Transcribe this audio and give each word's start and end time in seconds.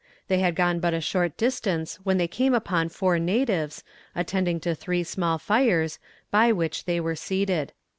They 0.29 0.39
had 0.39 0.55
gone 0.55 0.79
but 0.79 0.95
a 0.95 0.99
short 0.99 1.37
distance 1.37 1.97
when 2.03 2.17
they 2.17 2.27
came 2.27 2.55
upon 2.55 2.89
four 2.89 3.19
natives, 3.19 3.83
attending 4.15 4.59
to 4.61 4.73
three 4.73 5.03
small 5.03 5.37
fires, 5.37 5.99
by 6.31 6.51
which 6.51 6.85
they 6.85 6.99
were 6.99 7.13
seated. 7.15 7.71